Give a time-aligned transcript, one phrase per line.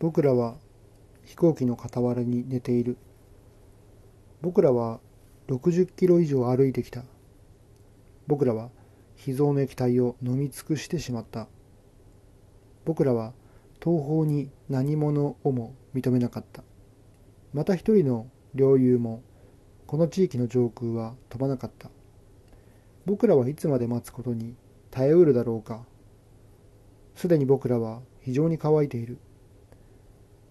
[0.00, 0.56] 僕らは
[1.26, 2.96] 飛行機の傍らに寝ている。
[4.40, 4.98] 僕らは
[5.48, 7.04] 60キロ以上歩いてきた。
[8.26, 8.70] 僕らは
[9.14, 11.48] 秘蔵の液体を飲み尽くしてしまった。
[12.86, 13.34] 僕らは
[13.78, 16.64] 東方に何者をも認めなかった。
[17.52, 19.22] また一人の領有も
[19.86, 21.90] この地域の上空は飛ばなかった。
[23.04, 24.56] 僕らはいつまで待つことに
[24.90, 25.84] 耐えうるだろうか。
[27.14, 29.18] すでに僕らは非常に乾いている。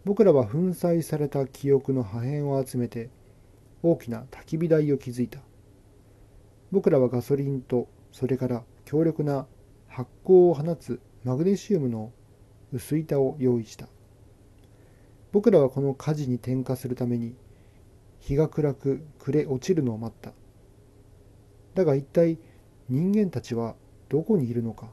[0.10, 3.12] 僕らは粉砕された記憶の破片を集めて
[3.84, 5.40] 大きな焚き火台を築いた。
[6.72, 9.46] 僕らはガソリンとそれから強力な
[9.88, 12.12] 発光を放つマグネシウムの
[12.74, 13.88] 薄板を用意した。
[15.32, 17.36] 僕らはこの火事に点火するために
[18.20, 20.32] 日が暗く暮れ落ちるのを待った。
[21.76, 22.40] だが一体
[22.90, 23.76] 人間たちは
[24.10, 24.88] どこにいるのか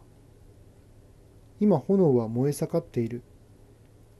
[1.58, 3.22] 今炎は燃え盛っている。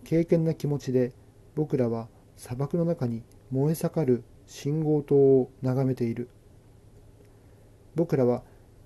[0.07, 1.13] 敬虔な気持ちで
[1.57, 6.29] 僕らは砂漠の中に燃え盛る信号灯を眺めている。
[7.97, 8.45] 僕らは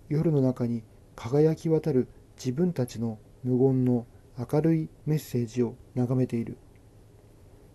[0.09, 0.83] 夜の中に
[1.17, 4.07] 輝き渡る自分たちの無言の
[4.39, 6.57] 明るいメッセージを眺めている。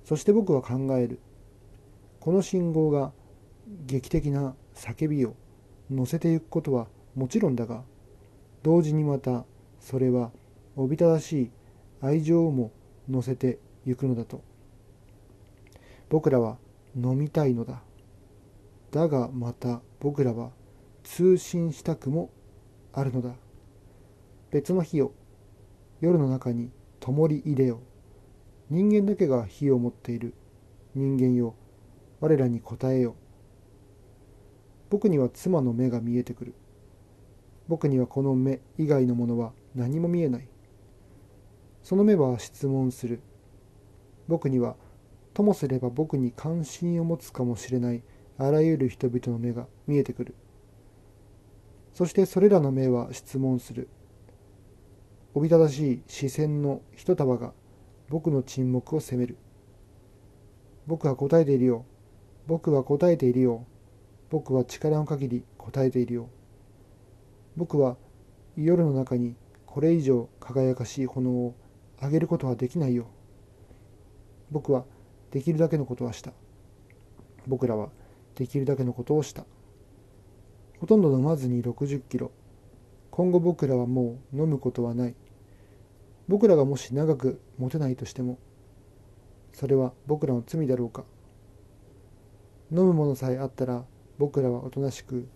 [0.06, 1.20] そして僕は考える。
[2.20, 3.14] この信号が
[3.86, 5.36] 劇的な叫びを
[5.92, 7.84] 乗せていくことはもちろんだが、
[8.64, 9.46] 同時にまた
[9.80, 10.32] それは
[10.76, 11.52] おびただしい
[12.02, 12.72] 愛情をも
[13.10, 14.42] 乗せてゆくのだと。
[16.10, 16.58] 僕らは
[16.96, 17.82] 飲みたいのだ。
[18.92, 20.52] だがまた僕らは
[21.04, 22.30] 通信したくも
[22.94, 23.36] あるのだ。
[24.52, 25.14] 別の火を
[26.02, 27.82] 夜の中に灯り入れよ。
[28.70, 30.34] 人間だけが火を持っている。
[30.96, 31.56] 人間よ、
[32.22, 33.16] 我らに答えよ。
[34.90, 36.56] 僕には妻の目が見えてくる。
[37.68, 40.48] 僕にはこの目以外のものは何も見えない。
[41.86, 43.22] その目は質問する。
[44.28, 44.76] 僕には、
[45.36, 48.02] ともすれば僕に関心を持つかもしれない
[48.40, 50.34] あらゆる人々の目が見えてくる。
[51.94, 53.88] そしてそれらの目は質問する。
[55.36, 57.54] おびただしい視線の一束が
[58.10, 59.38] 僕の沈黙を責める。
[60.88, 61.86] 僕は答えているよ。
[62.48, 63.64] 僕は答えているよ。
[64.32, 66.30] 僕は力の限り答えているよ。
[67.56, 67.96] 僕は
[68.58, 69.36] 夜の中に
[69.68, 71.54] これ以上輝かしい炎を
[72.06, 73.08] あげることはできないよ。
[74.52, 74.86] 僕は
[75.32, 76.34] できるだけのことはした。
[77.48, 77.90] 僕らは
[78.36, 79.44] できるだけのことをした。
[80.80, 82.32] ほとんど飲まずに60キロ。
[83.10, 85.16] 今後僕らはもう飲むことはない。
[86.28, 88.38] 僕らがもし長く持てないとしても、
[89.52, 91.06] それは僕らの罪だろうか。
[92.72, 93.84] 飲むものさえあったら
[94.20, 95.28] 僕らはおとなしく、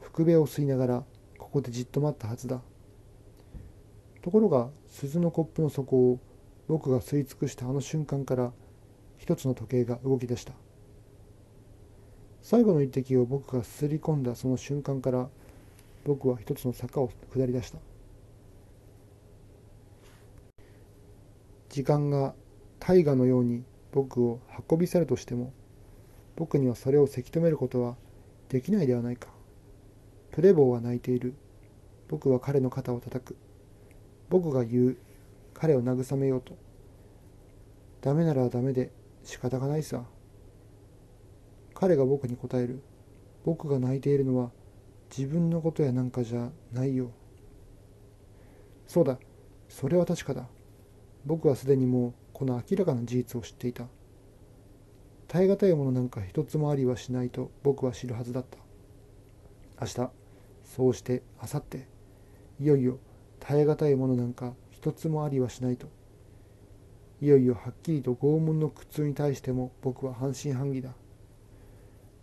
[0.00, 1.04] 福部を吸いながら
[1.36, 2.62] ここでじっと待ったはずだ。
[4.22, 6.18] ところが鈴のコップの底を
[6.68, 8.52] 僕が吸い尽くしたあの瞬間から
[9.18, 10.52] 一つの時計が動き出した。
[12.42, 15.28] 最後の一滴を僕がすり込んだその瞬間から
[16.04, 17.78] 僕は一つの坂を下り出した。
[21.68, 22.34] 時間が
[22.78, 25.52] 大河のように僕を運び去るとしても
[26.36, 27.96] 僕にはそれをせき止めることは
[28.48, 29.28] できないではないか。
[30.32, 31.34] プレボーは泣いている。
[32.08, 33.36] 僕は彼の肩を叩く。
[34.30, 34.96] 僕が言う
[35.52, 36.56] 彼を慰めようと
[38.00, 38.90] ダメならダメで
[39.22, 40.04] 仕方がないさ
[41.80, 42.82] 彼が僕に答える。
[43.42, 44.50] 僕が泣いているのは
[45.16, 47.10] 自分のことやなんかじゃないよ。
[48.86, 49.18] そうだ、
[49.66, 50.46] それは確かだ。
[51.24, 53.86] 僕はすでにもうこの明らかな事実を知っていた。
[55.26, 58.58] 耐え難いものなんか一つもありはしないと僕は知るはずだった。
[59.80, 60.10] 明日、
[60.64, 61.84] そうして明後日、
[62.62, 62.98] いよいよ
[63.40, 65.88] 耐え難いものなんか一つもありはしないと。
[67.20, 70.94] いよいよはっきりと拷問の苦痛に対しても僕は半信半疑だ。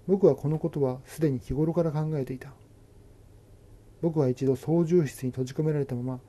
[0.07, 2.53] 僕はこのことはすでに日頃から考えていた。
[4.01, 6.19] 僕は一度操縦室に閉じ込められたまま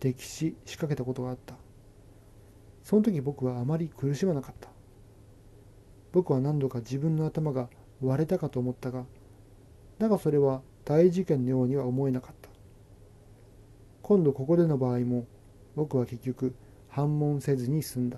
[0.00, 1.54] 溺死しかけたことがあった。
[2.82, 4.68] その時僕はあまり苦しまなかった。
[6.12, 7.68] 僕は何度か自分の頭が
[8.00, 9.04] 割れたかと思ったが、
[9.98, 12.37] だがそれは大事件のようには思えなかった。
[14.08, 15.26] 今度ここでの場合も
[15.76, 16.54] 僕は結局
[16.88, 18.16] 反問せずに済んだ。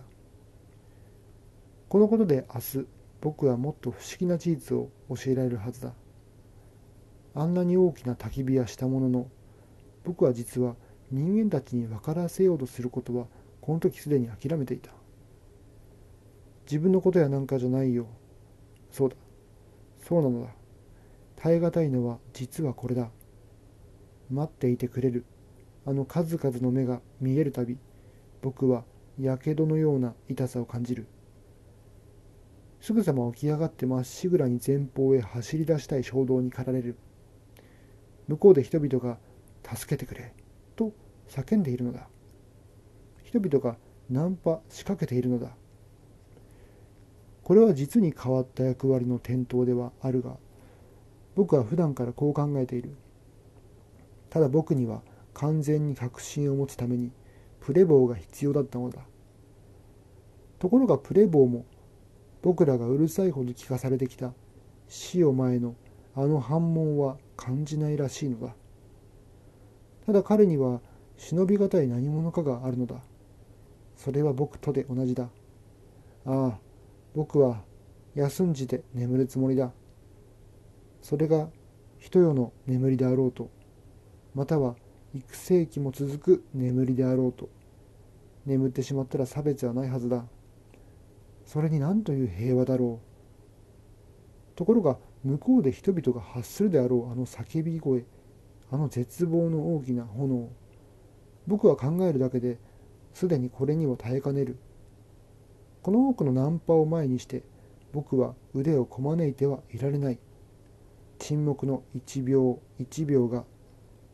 [1.88, 2.86] このことで明日
[3.20, 5.92] 僕はもっと不思議な事実を教えられるはずだ。
[7.34, 9.28] あんなに大きな焚き火はしたものの、
[10.04, 10.76] 僕は実は
[11.10, 13.26] 人間たちに分からせようとすることは
[13.60, 14.92] この時すでに諦めていた。
[16.66, 18.06] 自分のことやなんかじゃないよ。
[18.92, 19.16] そうだ。
[20.06, 20.50] そうなのだ。
[21.34, 23.10] 耐え難いのは実はこれだ。
[24.30, 25.24] 待っていてくれる。
[25.86, 27.78] あの数々の目が見えるたび、
[28.42, 28.84] 僕は
[29.18, 31.06] やけどのような痛さを感じる。
[32.80, 36.96] すぐさま起き上がってまっしぐらに前方へ走り出したい衝動に駆られる。
[38.28, 39.18] 向こうで人々が
[39.74, 40.32] 「助けてくれ」
[40.76, 40.92] と
[41.28, 42.08] 叫んでいるのだ。
[43.24, 43.76] 人々が
[44.08, 45.54] ナンパ仕掛けているのだ。
[47.42, 50.36] これは実に変わった役割の転倒ではあるが
[51.34, 52.94] 僕は普段からこう考えている。
[54.30, 55.02] ただ僕には
[55.40, 57.12] 完全に確信を持つために
[57.60, 59.00] プレボーが必要だったのだ。
[60.58, 61.64] ところがプレボーも
[62.42, 64.34] 僕らがうるさいほど聞かされてきた
[64.86, 65.76] 死を前の
[66.14, 68.54] あの反問は感じないらしいのだ。
[70.04, 70.82] ただ彼には
[71.16, 72.96] 忍びがたい何者かがあるのだ。
[73.96, 75.30] それは僕とで同じだ。
[76.26, 76.58] ああ
[77.14, 77.62] 僕は
[78.14, 79.72] 休んじて眠るつもりだ。
[81.00, 81.48] それが
[81.98, 83.48] 一夜の眠りであろうと
[84.34, 84.76] または
[85.12, 87.48] 幾世紀も続く眠りであろうと
[88.46, 90.24] 眠ってしまったら差別はないはずだ。
[91.44, 93.00] それに何という平和だろ
[94.54, 94.56] う。
[94.56, 98.04] ところが向こうで人々が発するであろうあの叫び声
[98.70, 100.48] あの絶望の大きな炎
[101.46, 102.58] 僕は考えるだけで
[103.12, 104.58] すでにこれには耐えかねる。
[105.82, 107.42] この多くのナンパを前にして
[107.92, 110.18] 僕は腕をこまねいてはいられない。
[111.18, 113.44] 沈黙の一秒一秒が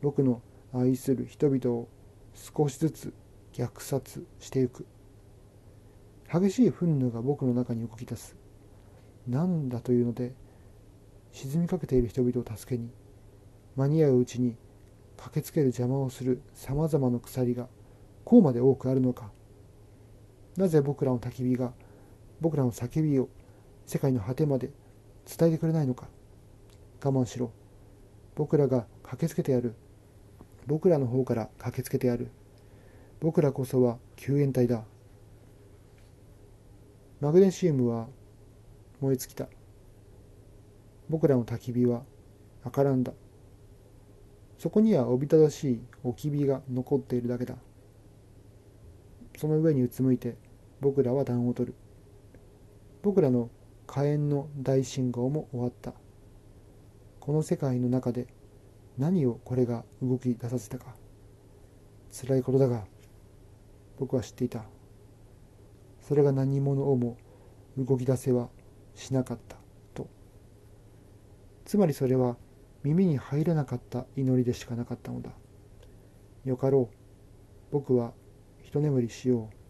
[0.00, 0.40] 僕の
[0.78, 1.88] 愛する人々を
[2.34, 3.14] 少しずつ
[3.52, 4.87] 虐殺していく。
[6.32, 8.37] 激しい憤怒が僕の中に動き出す。
[9.26, 10.34] 何だというので
[11.32, 12.90] 沈みかけている人々を助けに
[13.75, 14.56] 間に合ううちに
[15.17, 17.69] 駆けつける邪魔をするさまざまな鎖が
[18.25, 19.31] こうまで多くあるのか。
[20.56, 21.73] なぜ僕らの焚き火が
[22.40, 23.28] 僕らの叫びを
[23.87, 24.70] 世界の果てまで
[25.26, 26.08] 伝えてくれないのか。
[27.05, 27.52] 我慢しろ。
[28.34, 29.75] 僕らが駆けつけてやる。
[30.66, 32.28] 僕らの方から駆けつけてやる。
[33.20, 34.84] 僕らこそは救援隊だ。
[37.20, 38.08] マグネシウムは
[39.00, 39.48] 燃え尽きた。
[41.08, 42.02] 僕らの焚き火は
[42.64, 43.12] 赤らんだ。
[44.58, 47.56] そこにはおびただしい置き火が残っているだけだ。
[49.38, 50.36] その上にうつむいて
[50.80, 51.74] 僕らは暖を取る。
[53.02, 53.50] 僕らの
[53.86, 55.92] 火炎の大信号も終わった。
[57.20, 58.26] この世界の中で
[58.98, 60.94] 何をこれが動き出させたか。
[62.10, 62.84] 辛いことだが
[63.98, 64.64] 僕は知っていた。
[66.00, 67.16] それが何者をも
[67.76, 68.48] 動き出せは
[68.94, 69.56] しなかった。
[69.94, 70.08] と。
[71.64, 72.37] つまりそれは
[72.82, 75.31] 耳に入らなかった祈りでしかなかったのだ。
[76.44, 76.96] よかろう。
[77.72, 78.12] 僕は
[78.62, 79.65] 一眠りしよう。